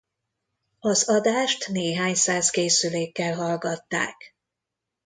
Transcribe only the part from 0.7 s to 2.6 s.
Az adást néhány száz